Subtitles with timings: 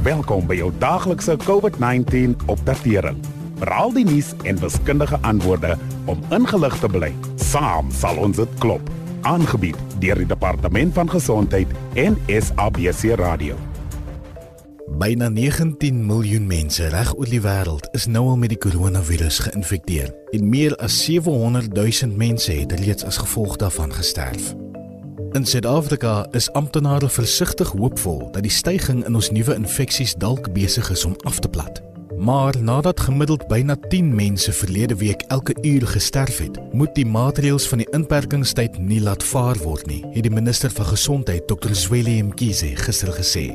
[0.00, 3.18] Welkom by jou daglikse COVID-19 opdatering.
[3.60, 5.74] Veral die nuus en wiskundige antwoorde
[6.08, 7.10] om ingelig te bly.
[7.36, 8.88] Saam sal ons dit klop.
[9.28, 11.68] Aangebied deur die Departement van Gesondheid
[12.00, 13.58] en SABC Radio.
[14.96, 20.08] Byna 19 miljoen mense reg oor die wêreld is nou al met die koronavirus geïnfekteer.
[20.32, 24.54] En meer as 700 000 mense het reeds as gevolg daarvan gesterf.
[25.32, 30.88] In Suid-Afrika is amptenare versigtig hoopvol dat die stygings in ons nuwe infeksies dalk besig
[30.90, 31.78] is om af te plat.
[32.18, 37.68] Maar nadat gemiddeld byna 10 mense verlede week elke uur gesterf het, moet die maatreëls
[37.70, 41.78] van die inperkingstyd nie laat vaar word nie, het die minister van gesondheid Dr.
[41.78, 43.46] Zweli Mkhize gister gesê.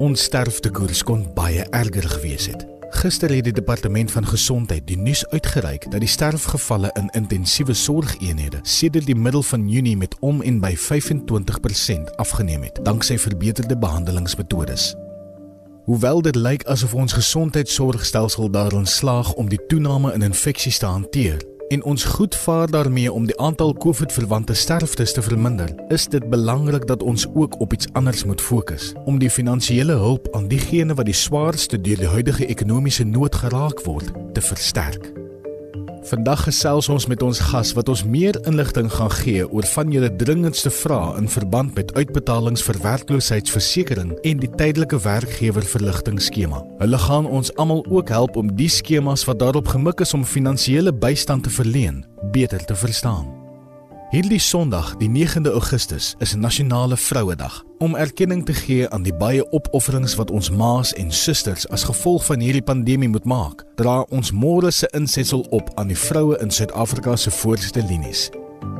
[0.00, 2.64] Ons sterftekoers kon baie erger gewees het.
[2.98, 8.58] Gister het die departement van gesondheid die nuus uitgereik dat die sterfgevalle in intensiewe sorgeenhede
[8.62, 14.94] sedert die middel van Junie met om en by 25% afgeneem het danksy verbeterde behandelingsmetodes.
[15.84, 21.38] Hoewel dit lyk asof ons gesondheidsorgstelsel daarin slaag om die toename in infeksies te hanteer,
[21.68, 26.86] en ons goed vaar daarmee om die aantal COVID-verwante sterftes te verminder, is dit belangrik
[26.86, 31.06] dat ons ook op iets anders moet fokus om die finansiële hulp aan diegene wat
[31.06, 35.17] die swaarste deur die huidige ekonomiese nood geraak word, te versterk.
[36.06, 40.10] Vandag gesels ons met ons gas wat ons meer inligting gaan gee oor van julle
[40.20, 46.62] dringendste vrae in verband met uitbetalings vir werkloosheidsversekering en die tydelike werkgewerverligtingskema.
[46.82, 50.94] Hulle gaan ons almal ook help om die skemas wat daarop gemik is om finansiële
[50.94, 53.37] bystand te verleen, beter te verstaan.
[54.08, 59.42] Hierdie Sondag, die 9de Augustus, is nasionale vrouedag om erkenning te gee aan die baie
[59.52, 63.66] opofferings wat ons ma's en susters as gevolg van hierdie pandemie moet maak.
[63.76, 68.30] Dra ons môre se insetsel op aan die vroue in Suid-Afrika se voorste linies.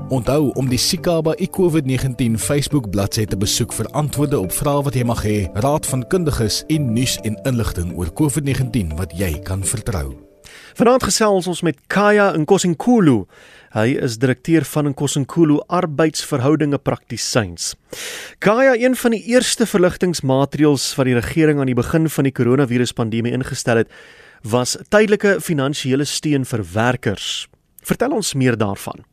[0.09, 5.05] Onthou om die Sikaba iCOVID-19 Facebook bladsy te besoek vir antwoorde op vrae wat jy
[5.05, 10.17] mag hê, raad van kundiges en nuus en inligting oor COVID-19 wat jy kan vertrou.
[10.79, 13.27] Vanaand gesels ons met Kaya Nkosinkulu.
[13.77, 17.75] Hy is direkteur van Nkosinkulu Arbeidsverhoudinge Praktisyns.
[18.41, 23.35] Kaya, een van die eerste verligtingmaatreëls wat die regering aan die begin van die koronaviruspandemie
[23.37, 23.93] ingestel het,
[24.41, 27.49] was tydelike finansiële steun vir werkers.
[27.85, 29.05] Vertel ons meer daarvan.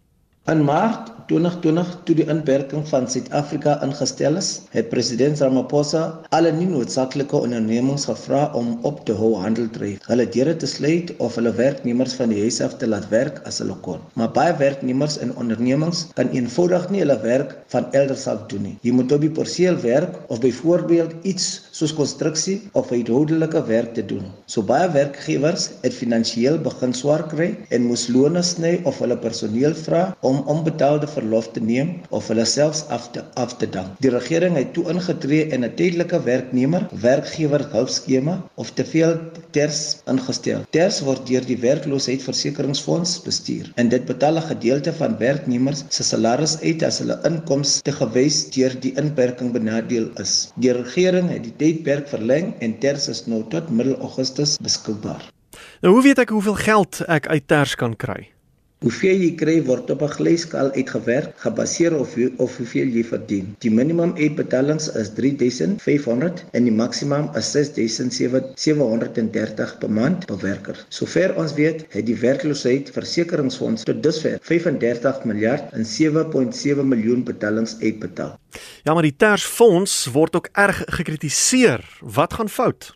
[0.45, 6.01] In Maart 2020, toe die inperking van Suid-Afrika ingestel is, het president Ramaphosa
[6.37, 10.03] alle nie noodsaaklike ondernemings gevra om op te hou handel dryf.
[10.05, 13.57] Hulle deure te sluit of hulle werknemers van die huis af te laat werk as
[13.63, 14.03] hulle kon.
[14.21, 18.75] Maar baie werknemers en ondernemings kan eenvoudig nie hulle werk van elders af doen nie.
[18.85, 24.05] Jy moet op die perseel werk of byvoorbeeld iets soos konstruksie of huishoudelike werk te
[24.05, 24.29] doen.
[24.45, 29.73] So baie werkgewers het finansiëel begin swaar kry en moes loone sny of hulle personeel
[29.81, 33.95] vra om om onbetaalde verlof te neem of hulle selfs af te af te dank.
[34.03, 39.15] Die regering het toe ingetree en 'n tydelike werknemer werkgewer hulpskema of te veel
[39.51, 39.81] TERS
[40.11, 40.65] ingestel.
[40.69, 46.57] TERS word deur die werkloosheidsversekeringsfonds bestuur en dit betaal 'n gedeelte van werknemers se salaris
[46.61, 50.51] uit as hulle inkomste gewys deur die inperking benadeel is.
[50.55, 55.23] Die regering het die tydperk verleng en TERS is nou tot middel Augustus beskikbaar.
[55.81, 58.34] Nou hoe weet ek hoeveel geld ek uit TERS kan kry?
[58.85, 63.55] Hoeveel jy kry word op 'n glyskaal uitgewerk gebaseer op hoe, of hoeveel jy verdien.
[63.65, 70.85] Die minimum uitbetalings is 3500 en die maksimum is 6730 per maand per werker.
[70.89, 78.37] Sover ons weet, het die werkloosheidsversekeringsfonds tot dusver 35 miljard en 7.7 miljoen betalings uitbetaal.
[78.83, 81.81] Ja, maar die TERS-fonds word ook erg gekritiseer.
[82.01, 82.93] Wat gaan fout?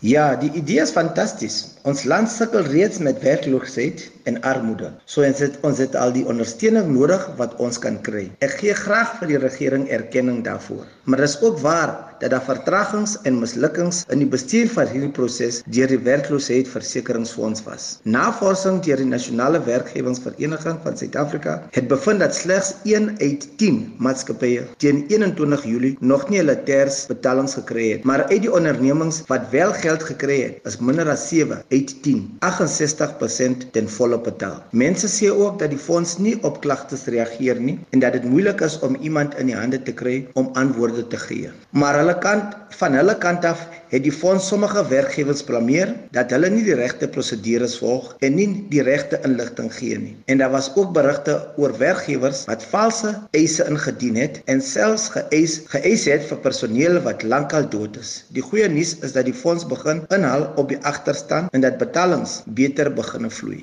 [0.00, 1.56] Ja, die idee is fantasties.
[1.88, 4.90] Ons land sukkel reeds met werkloosheid en armoede.
[5.08, 8.26] So ons het ons het al die ondersteuning nodig wat ons kan kry.
[8.44, 10.84] Ek gee graag vir die regering erkenning daarvoor.
[11.08, 15.12] Maar dit is ook waar dat daar vertragings en mislukkings in die bestuur van hierdie
[15.16, 17.86] proses deur die werkloosheidsversekeringsfonds was.
[18.04, 24.66] Navorsing deur die Nasionale Werkgewersvereniging van Suid-Afrika het bevind dat slegs 1 uit 10 maatskappye
[24.84, 29.48] teen 21 Julie nog nie hulle TERS betalings gekry het, maar uit die ondernemings wat
[29.54, 34.58] wel geld gekry het, is minder as 7 uit 10, 68% ten volle betaal.
[34.70, 38.60] Mense sê ook dat die fonds nie op klagtes reageer nie en dat dit moeilik
[38.66, 41.52] is om iemand in die hande te kry om antwoorde te gee.
[41.70, 46.50] Maar hulle kant van hulle kant af het die fonds sommige werkgewers blameer dat hulle
[46.50, 50.14] nie die regte prosedures volg en nie die regte inligting gee nie.
[50.26, 55.60] En daar was ook berigte oor werkgewers wat valse eise ingedien het en selfs geëis
[55.70, 58.12] geëis het vir personeel wat lankal dood is.
[58.34, 62.40] Die goeie nuus is dat die fonds begin inhaal op die agterstand en dat betalings
[62.46, 63.60] beter begine vloei.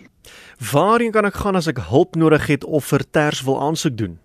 [0.72, 4.18] Waarheen kan ek gaan as ek hulp nodig het of vir ters wil aansoek doen?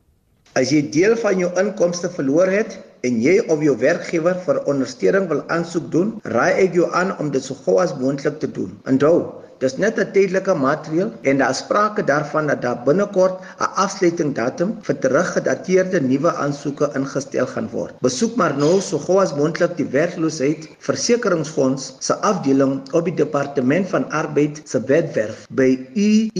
[0.52, 5.24] As jy deel van jou inkomste verloor het, en jy of jou werkgewer vir ondersteuning
[5.30, 8.76] wil aansoek doen, raai ek jou aan om dit so gou as moontlik te doen.
[8.86, 14.70] Onthou, dis net 'n tydelike maatreël en daar sprake daarvan dat daar binnekort 'n afsluitingdatum
[14.86, 17.94] vir teruggedateerde nuwe aansoeke ingestel gaan word.
[18.00, 23.88] Besoek maar nou so gou as moontlik die werkloosheid versekeringsfonds se afdeling op die departement
[23.88, 26.30] van arbeid se webwerf by u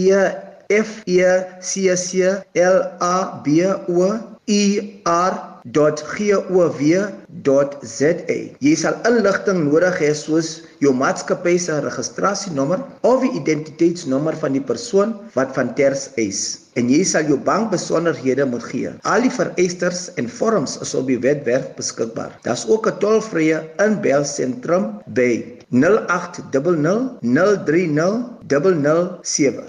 [5.63, 7.13] F C C L A B O
[7.43, 8.39] r.gov.za.
[8.63, 14.63] Jy sal inligting nodig hê soos jou maatskappy se registrasienommer of die identiteitsnommer van die
[14.63, 16.59] persoon wat van ters eis.
[16.75, 18.91] En jy sal jou bankbesonderhede moet gee.
[19.07, 22.39] Al die vereistes en vorms is op die webwerf beskikbaar.
[22.43, 29.65] Daar's ook 'n tolvrye inbelsentrum by 0800 030 007.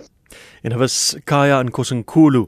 [0.64, 2.48] En dit was Kaya in Kosenkulu.